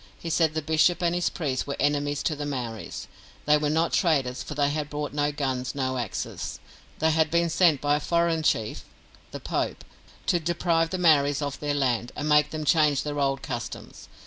He 0.17 0.31
said 0.31 0.55
the 0.55 0.63
bishop 0.63 1.03
and 1.03 1.13
his 1.13 1.29
priests 1.29 1.67
were 1.67 1.75
enemies 1.79 2.23
to 2.23 2.35
the 2.35 2.43
Maoris. 2.47 3.07
They 3.45 3.55
were 3.55 3.69
not 3.69 3.93
traders, 3.93 4.41
for 4.41 4.55
they 4.55 4.71
had 4.71 4.89
brought 4.89 5.13
no 5.13 5.31
guns, 5.31 5.75
no 5.75 5.99
axes. 5.99 6.59
They 6.97 7.11
had 7.11 7.29
been 7.29 7.51
sent 7.51 7.81
by 7.81 7.97
a 7.97 7.99
foreign 7.99 8.41
chief 8.41 8.83
(the 9.29 9.39
Pope) 9.39 9.85
to 10.25 10.39
deprive 10.39 10.89
the 10.89 10.97
Maoris 10.97 11.43
of 11.43 11.59
their 11.59 11.75
land, 11.75 12.11
and 12.15 12.27
make 12.27 12.49
them 12.49 12.65
change 12.65 13.03
their 13.03 13.19
old 13.19 13.43
customs. 13.43 14.09